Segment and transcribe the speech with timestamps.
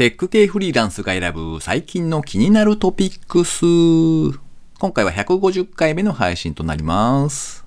[0.00, 3.60] テック系フリーランスが選ぶ最近の気になるトピックス。
[4.78, 7.66] 今回は150回目の配信となります。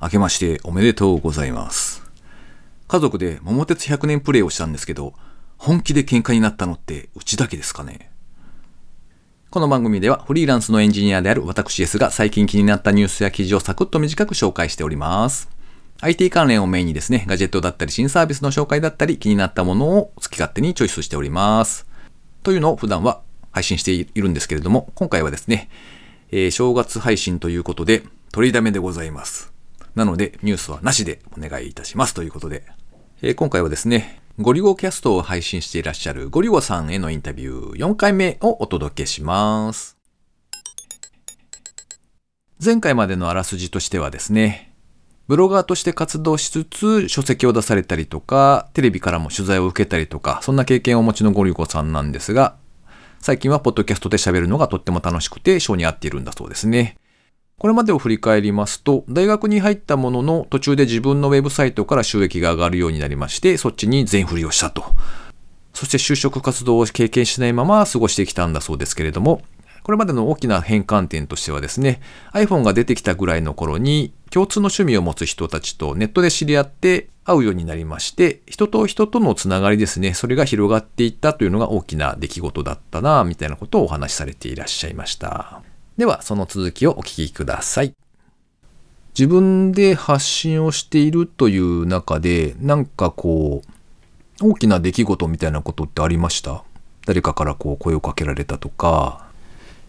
[0.00, 2.02] 明けましておめでとうございます。
[2.88, 5.12] 家族で桃鉄100年プレイをしたんですけど、
[5.58, 8.10] 本気で喧嘩になったのってうちだけですかね
[9.50, 15.54] この番組ではフリーランスのエンジニアである私 S が最近気になったニュースや記事をサクッと短く紹介しております。
[16.00, 21.86] IT 関連をメインにですね、ガジェットだったり新サービスの紹介だったり気になったものを好き勝手にチョイスしております。
[22.42, 25.70] というのを普段は配信しているんですけれども、今回はですね、
[26.30, 29.52] えー正月配信ということで取りだめでございます。
[29.94, 32.64] なのでニュースはなしでお願いいたしますということで、
[33.22, 39.96] えー今回はですね、ゴリゴキャストを配信していらっしゃるゴリゴさんへのインタビュー4回目をお届けします。
[42.62, 44.65] 前回までのあらすじとしてはですね、
[45.28, 52.54] ブロガーとして活動しつつ書籍を出されたりとか、テレビからも取材を受けたりとか、そんな経験をお持ちのゴリゴさんなんですが、
[53.20, 56.96] 最近はポッドキャストで喋るのがとっても楽しくて性に合っているんだそうですね。
[57.58, 64.84] これまでを振り返りますと、大学に入ったものの途中で自分のウェブサイトから収益が上がるようになりまして、そっちに全振りをしたと。
[65.74, 69.42] そして就職活動を経験しないまま過ごしてきたんだそうですけれども、
[69.82, 72.00] これまでの大きな変換点としてはですね、
[72.32, 85.62] iPhone が出てきたぐらいの頃に共通の趣味を持つ人たちとネットで知り合って会うようになりまして、人と人とのつながりですね、それが広がっていったというのが大きな出来事だったな、みたいなことをお話しされていらっしゃいました。
[85.96, 87.94] では、その続きをお聞きください。
[89.18, 96.62] 自分で発信をしているという中で、なんかこう、大きな出来事みたいなことってありました？
[97.06, 99.26] 誰かからこう声をかけられたとか。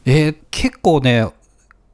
[0.06, 1.28] えー結構ね、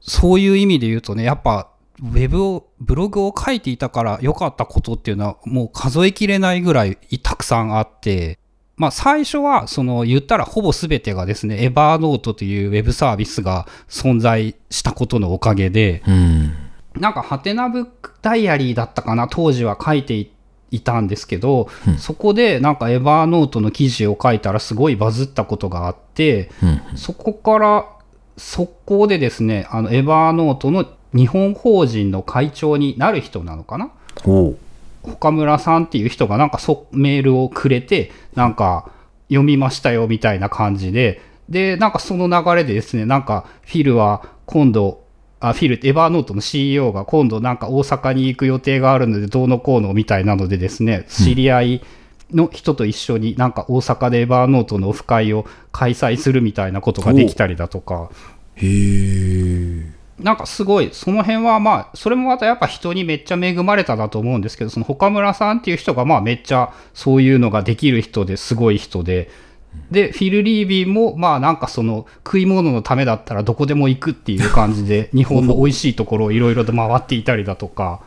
[0.00, 1.68] そういう意味で言うとね、やっぱ、
[2.02, 8.38] ウェブを、ブログを書いていたから良かったことっていうのは、もう数えきれないぐらいたくさんあって、
[8.76, 16.54] まあ最初は、その言ったらほぼ全てがですね、エバーノートというウェブサービスが存在したことのおかげで、うん。
[16.94, 20.30] なんか、ハテナブックダイアリーだったかな、当時は書いてい
[20.74, 26.96] いたんですけど、うんそこでなんかエバーノートの記事を書いたらすごいバズったことがあって、うん。
[26.96, 27.86] そこから
[28.36, 33.90] 速攻でですね、あのエバーノートの日本法人の会長になる人なのかな？
[35.02, 38.90] 岡村さんっていう人がなんかそメールをくれて、なんか
[39.28, 45.04] 読みましたよみたいな感じで、で、なんかその流れでですね、なんかフィルは今度、
[45.40, 51.82] あフィルってエバーノートの CEO が今度なんか大阪に行く予定があるのでどうのこうのみたいなのでですね、知り合い
[52.32, 58.08] の人と一緒になんか大阪でエバーノートのオフ会を開催するみたいなことができたりだとか、
[58.54, 59.63] へえ。
[60.24, 69.30] なんかすごい、その辺はまあ、それもまたやっぱ人にめっちゃ恵まれたなと思うんですけど、その岡村さんっていう人がまあめっちゃそういうのができる人ですごい人で、
[69.90, 78.00] で、フィル・リービーもまあなんかその食い物のためだったらどこでも行くっていう感じで、 日本の美味しいところをいろいろと回っていたりだとか。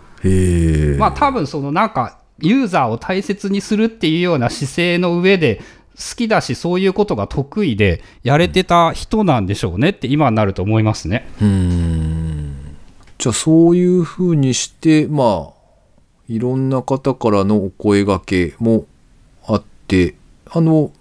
[0.98, 5.62] まあ多分そのなんかユーザーを大切にするっていうような姿勢の上で
[5.98, 11.28] 好きだしそういうことが得意でやれてた人なんでしょうねって今になると思いますね。
[11.42, 12.56] うん。
[13.18, 15.54] じゃあそういうふうにして、まあ、
[16.28, 18.86] いろんな方からのお声掛けも
[19.48, 20.14] あって、
[20.52, 20.92] あの、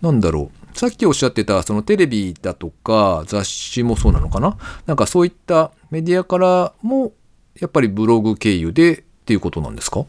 [0.00, 0.78] なんだろう。
[0.78, 4.56] さっきおっしゃってた、そのテレビだとか雑誌もそうなのかな？
[4.86, 7.12] なんかそういったメディアからも、
[7.60, 10.04] やっぱりブログ経由でっていうことなんですか？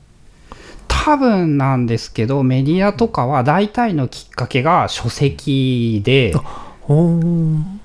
[1.05, 6.33] 多分なんですけどメディアとかは大体のきっかけが書籍で、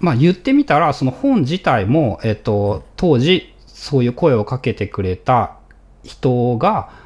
[0.01, 5.59] まあ、言ってみたらその本自体も、えっと、当時そういう声をかけてくれた
[6.03, 6.99] 人が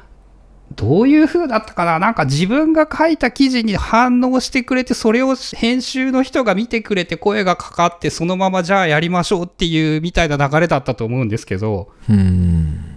[0.73, 1.99] どういう風だったかな？
[1.99, 11.91] なんか自分が書いた記事に反応してくれてそれを編集の人が見てくれて声がかかってそのままじゃあやりましょうっていうみたいな流れだったと思うんですけど。
[12.09, 12.94] うーん。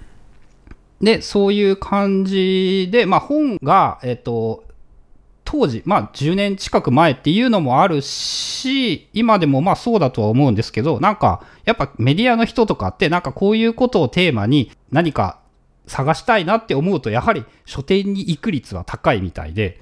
[1.01, 4.65] で、そういう感じで、まあ本が、えっと、
[5.45, 15.39] 当時、まあ10年近く前っていうのもあるし、今でもまあそうだとは思うんですけど、なんか、やっぱメディアの人とかって、なんかこういうことをテーマに何か
[15.87, 19.81] 探したいなって思うと、やはり書店に行く率は高いみたいで、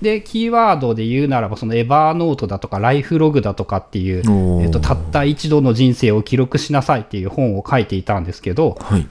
[0.00, 9.06] で、キーワードで言うならば、そのエバーノートだとか、ライフログだとかっていう、えっと、たった一度の人生を記録しなさいっていう本を書いていたんですけど、はい。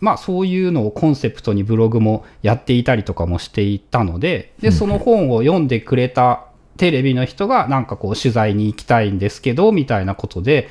[0.00, 6.46] まあそういうのをコンセプトにブログもやっていたりとかもしていたので、で、その本を読んでくれた
[6.76, 10.68] テレビの人がなんかこう取材に行きたいんですけど、みたいなことで、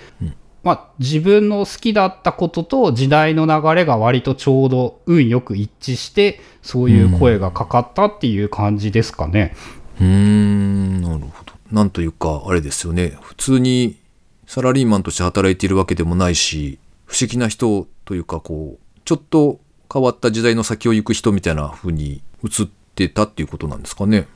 [0.63, 9.55] まあ自分の好きだったことと時代の流れが割とちょうど運よく一致して、そういう声がかかったっていう感じですかね。
[9.99, 11.01] うーん。
[11.01, 11.53] なるほど。
[11.71, 13.17] なんというかあれですよね。
[13.21, 13.97] 普通に
[14.45, 19.61] サラリーマンとして働いているわけでもないし不思議な人というかこうちょっと
[19.91, 24.27] 変わった時代の先を行く人みたいな風に映ってたっていうことなんですかね。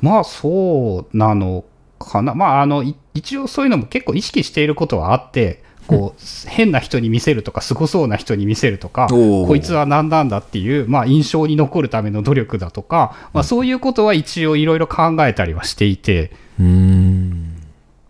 [0.00, 1.66] まあそうなの
[1.98, 2.34] かな。
[2.34, 17.62] まああの、い一応そういうのも結構意識していることはあって、こう、変な人に見せるとか、すごそうな人に見せるとか、こいつは何なんだっていう、まあ印象に残るための努力だとか、まあそういうことは一応いろいろ考えたりはしていて、うーん。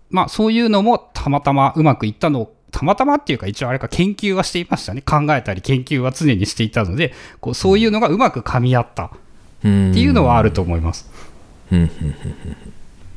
[0.09, 5.03] まあそういうのもたまたまうまくいったのをたまたまっていうか一応あれか研究はしていましたね。
[5.03, 9.11] 考えたり研究は常にしていたので、こうそういうのがうまく噛み合ったっ
[9.61, 11.11] っていうのはあると思います。
[11.71, 11.89] え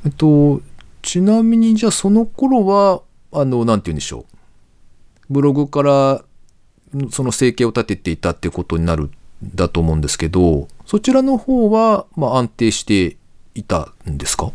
[0.10, 0.62] っと、
[1.02, 3.02] ちなみにじゃあその頃は、
[3.32, 4.26] あの、なんて言うんでしょう。
[5.30, 6.22] ブログから
[7.00, 9.12] んその生計を立てていたっていうことになるん
[9.56, 13.16] だと思うんですけど、そちらの方は、まあ安定して
[13.56, 14.52] いたんですか？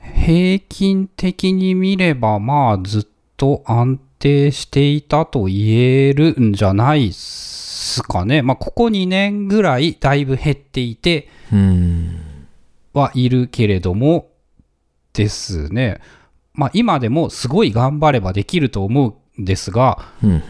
[0.00, 8.42] 平均的に見れば、まあ、ずっと安定していたと言えるんじゃないっすかね。
[8.42, 12.20] まあ、ここ2年ぐらいだいぶ減っていてうん。
[12.92, 14.28] はいるけれども、
[15.12, 16.00] ですね。
[16.52, 20.42] まあ、今でもすごい頑張ればできると思うんですが、うん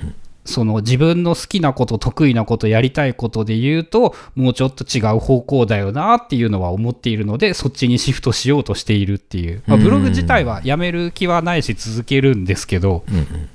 [0.46, 9.62] その自分の好きなこと、得意なこと、やりたいことで言うと、もうちょっと違う方向だよなっていうのは思っているので、そっちにシフトしようとしているっていう。
[9.66, 13.48] まあ、ブログ自体はやめる気はないし続けるんですけど、うんうん。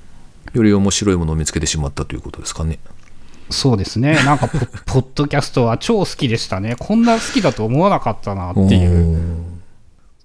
[0.52, 2.78] より面白いものを見つけてしまったということですかね。
[3.50, 4.14] そうですね。
[4.24, 6.76] なんかポ、 ポッドキャストは超好きでしたね。
[6.78, 9.52] こんな好きだと思わなかったなっていう。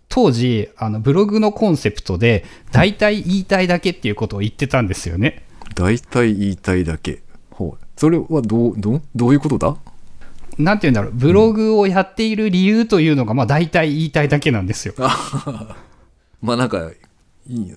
[0.10, 5.44] 当時、あの、ブログのコンセプトで、大体言いたいだけっていうことを言ってたんですよね。
[5.76, 7.22] 大体言いたいだけ。
[7.52, 7.72] はい。
[7.96, 9.76] それはどう、どう、どういうことだ？
[10.58, 11.12] なんて言うんだろう。
[11.14, 14.96] ブログをやっている理由というのが、まあ大体言いたいだけなんですよ。
[16.42, 16.90] まあなんか、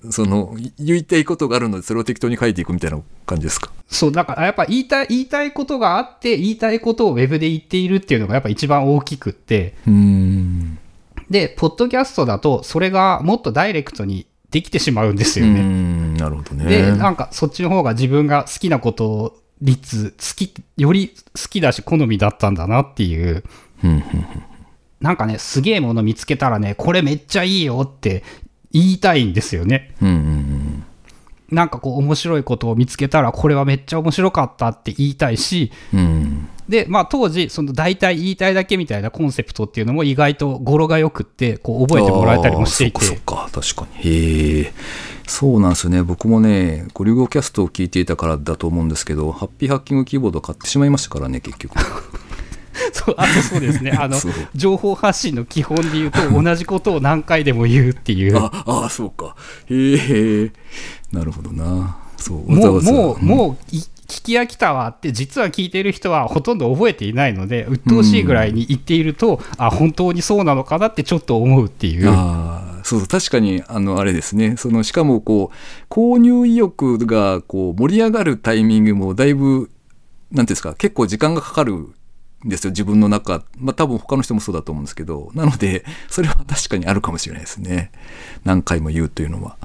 [0.09, 3.71] その、い言いたいことがあるので、それを適当に書いていくみたいな感じですか？
[3.87, 10.77] そう、だからやっぱ言いたい、言いたいことがあって、言いたいことをウェブで言っているっていうのがやっぱ一番大きくって、うーん。
[11.29, 15.61] で、ポッドキャストだと、それがもっとダイレクトにできてしまうんですよね。
[15.61, 16.65] ん、なるほどね。
[16.65, 23.43] で、なんかそっちの方が自分が好きなこと率、好き、より好きだし好みだったんだなっていう、
[24.99, 28.23] なんかね、すげえもの見つけたらね、これめっちゃいいよって
[28.71, 29.95] 言いたいんですよね。
[30.01, 30.83] うんうん
[31.51, 36.49] なんかこう面白いことを見つけたら、これはめっちゃ面白かったって言いたいし、うんうん。
[36.71, 44.09] で、まあ当時、その大体言いたいだけみたいなコンセプトっていうのも意外と語呂が良くって、こう覚えてもらえたりもしていてそっかそっか、確かに。
[44.09, 44.73] へえ。
[45.27, 46.01] そうなんですよね。
[46.01, 51.75] 僕もね、ゴリゴキャストを聞いていたからだと思うんですけど、ハッピーハッキングキーボード買ってしまいましたからね、結局。
[52.93, 54.17] そう、あとそうですね、あの
[54.55, 58.37] 情報発信の基本で言うと、同じことを何回でも言うっていう。
[58.37, 59.35] ああー、そうか。
[59.69, 60.51] へえ。
[61.11, 61.97] なるほどな。
[62.15, 72.13] そう、もう、わざわざもう、もう、い聞き飽きたわって、実は聞いてる人はほとんど覚えていないので、鬱陶しいぐらいに言っていると、あ、本当にそうなのかなってちょっと思うっていう。
[72.83, 74.57] そう確かに、あの、あれですね。
[74.57, 79.69] その、しかも、こう、購入意欲が、こう、盛り上がるタイミングも、だいぶ、なんて
[80.35, 81.93] いうんですか、結構時間がかかるん
[82.43, 83.43] ですよ、自分の中。
[83.57, 85.31] まあ、多分他の人もそうだと思うんですけど。
[85.35, 87.91] なので、それは確かにあるかもしれないですね。
[88.43, 89.57] 何回も言うというのは。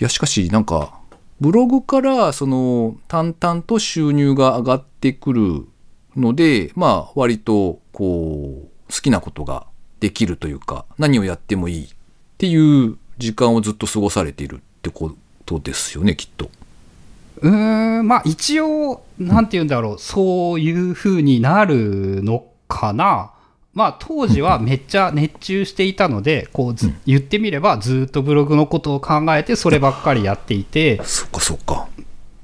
[0.00, 0.98] いや、しかし、なんか、
[1.40, 5.66] ブログから、その、淡々と収入が上がってくる
[6.16, 9.66] ので、まあ、割と、こう、好きなことが
[10.00, 11.88] できるというか、何をやってもいいっ
[12.38, 15.14] ていう時間をずっと過ごされているってこ
[15.46, 16.50] とですよね、きっと。
[17.42, 23.33] うーん、まあ一応、なんて言うんだろう、そういう風になるのかな。
[23.74, 31.88] まあ当時はめっちゃ熱中していたので、こうず言ってみればずっとブログのことを考えてそればっかりやっていて、そっかそっか。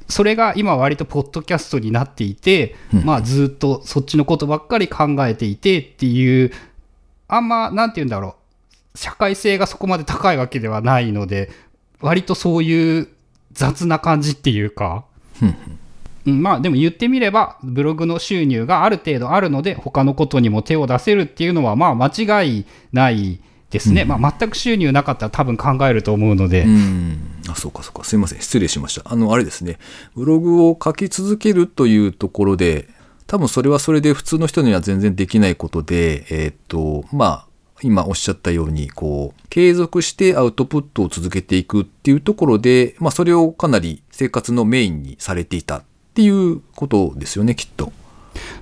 [0.08, 6.52] それが今割とポッドキャストになっていて、まあずっとそっちのことばっかり考えていてっていう、
[7.28, 8.34] あんま、なんて言うんだろ
[8.94, 11.50] う、社会性がそこまで高いわけではないので、
[12.00, 13.08] 割とそういう
[13.52, 15.04] 雑な感じっていうか、
[16.26, 24.04] うんまあでも言ってみれば、ブログの収入がある程度あるので、他のことにも手を出せるっていうのは、まあ間違いないですね。
[24.04, 27.18] まあ全く収入なかったら多分考えると思うので、うん。
[27.48, 28.04] あ、そうかそうか。
[28.04, 28.40] すいません。
[28.40, 29.10] 失礼しました。
[29.10, 29.78] あの、あれですね。
[30.14, 32.88] ブログを書き続けるというところで、
[33.26, 37.46] 多分それはそれで普通の人には全然できないことで、えーっと、まあ、
[37.82, 47.92] 今おっしゃったように、こう、継続してアウトプットを続けていくっていうところで、まあ、それをかなり生活のメインにされていたっていうことですよね、きっと。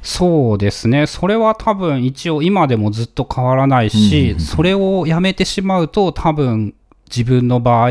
[0.03, 1.07] そうですね。
[1.07, 6.75] それは多分一応今でもずっと変わらないし、それをやめてしまうと多分
[7.11, 7.91] 自分の場合、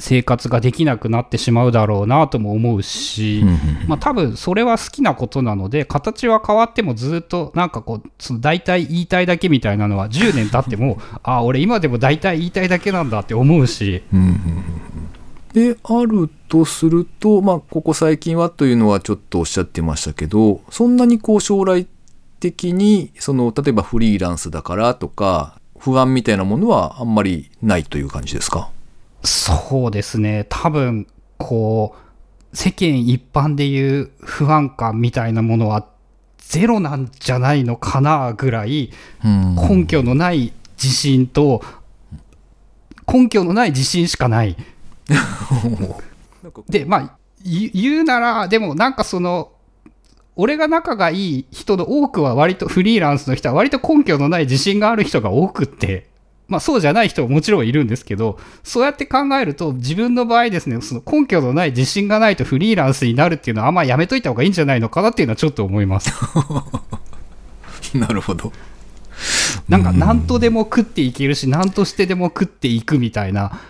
[0.00, 3.44] 生活ができなくなってしまうだろうなとも思うし、
[3.86, 14.02] まあ多分それは好きなことなので、形は変わってもずっとなんかこう、その大体言いたいだけみたいなのは10年経っても、ああ、俺今でも大体言いたいだけなんだって思うし。
[15.52, 21.86] で、あるとすると、まあここ最近はというのはちょっとおっしゃってましたけど、そんなにこう将来
[22.40, 28.70] 的に、その例えばフリーランスだからとか、不安みたいなものはあんまりないという感じですか？
[29.24, 30.46] そうですね。
[30.48, 31.06] 多分、
[31.38, 31.94] こ
[32.52, 35.86] う、世間一般でいう不安感みたいなものは
[36.38, 38.90] ゼロなんじゃないのかなぐらい、
[39.22, 40.52] 根拠のない
[40.82, 41.62] 自信と、
[43.12, 44.56] 根拠のない自信しかない。
[46.68, 49.52] で、まあ、言うなら、でもなんかその、
[50.36, 56.06] 俺が仲がいい人の多くは割とフリーランスの人は割と根拠のない自信がある人が多くって、
[56.46, 66.12] まあそうじゃない人ももちろんいるんですけど、そうやって考えると自分の場合ですね、その根拠のない自信がないとフリーランスになるっていうのはあんまやめといた方がいいんじゃないのかなっていうのはちょっと思います。
[67.94, 68.52] なるほど。
[69.68, 73.60] なんか何とでも食っていけるし、何としてでも食っていくみたいな、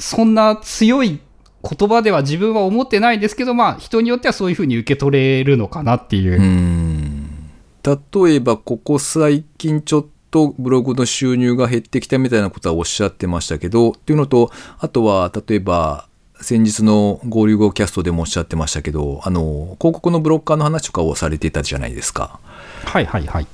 [0.00, 1.20] そんな強い
[1.62, 6.40] 言葉では自分は思ってないですけど、まあ人によってはそういうふうに受け取れるのかなっていう。
[6.40, 7.50] うん
[7.82, 16.08] 例えばここ最近ちょっとブログの収入が減ってきたみたいなことはおっしゃってましたけど、っていうのと、あとは例えば
[16.40, 22.38] 先日の合流後キャストでもおっしゃってましたけど、あの、広告のブロッカーの話とかをされてたじゃないですか。
[22.84, 23.46] はいはいはい。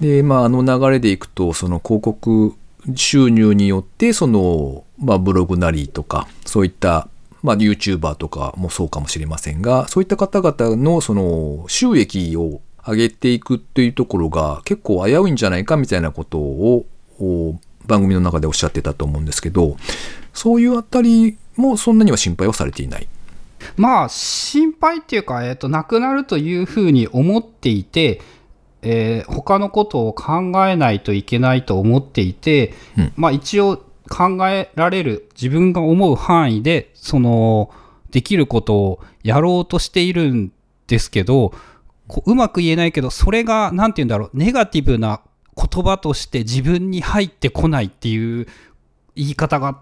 [0.00, 2.54] で、まああの流れでいくと、その広告
[2.94, 7.08] 収入によって、その、まあブログなりとか、そういった
[7.44, 16.86] まあ、YouTuber とかもそうかもしれませんが、そういった方々のその収益を上げていくっていうところが結構危ういんじゃないかみたいなことを
[17.86, 19.76] 番組の中でおっしゃってたと思うんですけど、
[20.32, 23.06] そういうあたりもそんなには心配はされていない。
[23.76, 28.22] まあ、心配っていうか、えっ、と、なくなるというふうに思っていて、
[28.80, 37.70] えー、他のことを考えないといけないと思っていて、うんまあ一応考えられる自分が思う範囲で、その、
[38.10, 40.52] できることをやろうとしているん
[40.86, 41.52] ですけど、
[42.06, 45.20] こううまく言えないけど、それが、なんて言うんだろう、ネガティブな
[45.56, 48.46] 言葉として自分に入ってこないっていう
[49.16, 49.80] 言い方が、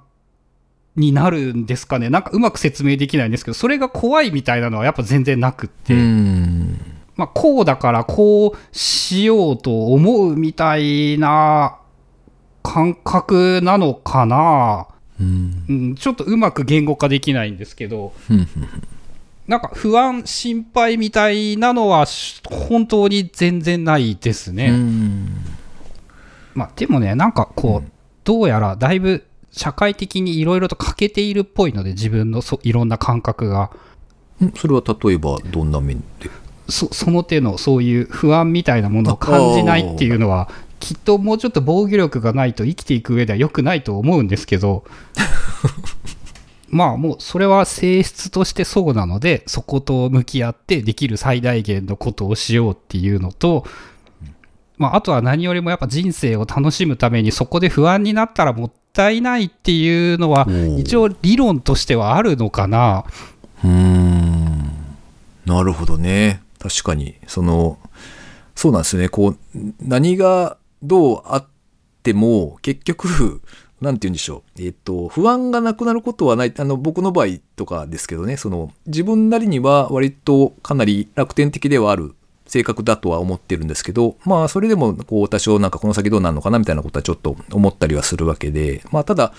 [0.94, 2.10] になるんですかね。
[2.10, 5.94] なんかうまく説明できないんですけど、それが怖いみたいなのはやっぱ全然なくって。
[5.94, 6.78] ん。
[7.16, 11.78] まあ、こうだからこうしようと思うみたいな
[12.62, 14.86] 感覚なのかな、
[15.20, 15.64] うん。
[15.68, 18.12] うん、ちょっとうまく言語化できないんですけど、
[19.46, 24.68] なんか不安、心配みたいなのはし本当に全然ないですね。
[24.70, 25.28] うん。
[26.54, 27.92] まあ、でもね、なんかこう、うん
[28.24, 33.72] どうやらだいぶ社会的にいろいろと欠けているっぽいので、自分のそいろんな感覚が。
[34.40, 36.30] んそれは例えばどんな面で？
[36.68, 40.48] そその手のそういう不安みたいなものを感じないっていうのは
[40.82, 44.82] きっともうちょっと防御力がないと生きていく上では良くないと思うんですけど
[46.68, 53.64] まあもうそれは性質としてそうなのでそこと向き合ってできる最大限のことをしようっていうのと、
[54.76, 60.48] まあ、あとは何よりもやっぱ人生を楽しむためにそこで不安になったらもったいないっていうのは
[60.78, 63.04] 一応理論としてはあるのかな。
[63.62, 64.70] うーん。
[65.46, 66.42] なるほどね。
[66.58, 67.14] 確かに。
[67.28, 67.78] その
[68.56, 69.08] そうなんですよね。
[69.08, 69.38] こう
[69.80, 71.46] 何がどうあっ
[72.02, 73.40] ても結局
[73.80, 74.62] なんて言うんでしょう。
[74.62, 76.54] えっ、と不安がなくなることはない。
[76.56, 78.36] あの僕の場合とかですけどね。
[78.36, 82.14] その自分なりには割とかなり楽天的ではある
[82.46, 84.16] 性格だとは思ってるんですけど。
[84.24, 88.84] まあそれでもこう多少なんかこの先どうなるのかなみたいなことはちょっと思ったりはするわけで。
[88.92, 89.32] まあただ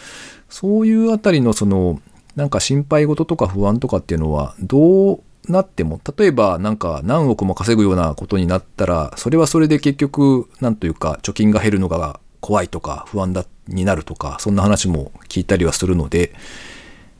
[0.50, 2.02] そういうあたりのその
[2.36, 5.20] なんか心配事とか不安とかっていうのはどう
[5.50, 16.34] なっても例えばなんか何億も稼ぐようなことになったらそれはそれで結局なんというか貯金が減るのが怖いとか不安だになるとかそんな話も聞いたりはするので、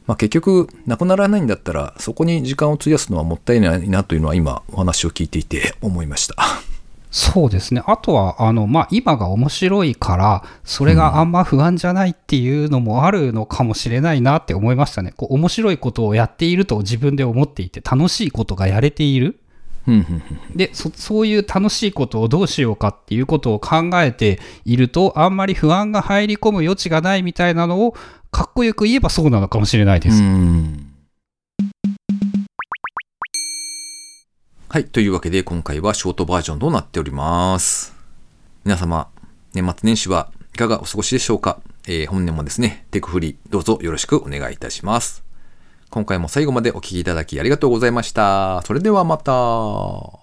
[0.06, 6.73] まあ、結局なくならないんだったらそこに時間を費やすのはもったいないなというのは今お話を聞いていて思いました。
[7.16, 7.84] そうですね。
[7.86, 15.14] あとは、あの、まあ、今が面白いから、それがあんま不安じゃないっていうのもあるのかもしれないなって思いましたね。
[15.16, 19.40] こう、面白いことをやっていると自分で思っていて、楽しいことがやれている。
[19.88, 27.96] うんうんうんで、そ、そういう楽しいことをどうしようかっていうことを考えていると、あんまり不安が入り込む余地がないみたいなのを、
[28.32, 30.24] かっこよく言えばそうなのかもしれないです。
[30.24, 30.93] うん
[34.74, 34.86] はい。
[34.86, 37.94] というわけで今回はショートバージョンとなっております。
[38.66, 39.08] 皆様、
[39.54, 45.24] 年末年始はいかがお過ごしでしょうか、えー本年もですね、テクフリどうぞよろしくお願いいたします。
[45.92, 48.64] 今回も最後までお聴きいただきありがとうございました。
[48.64, 50.23] それではまた。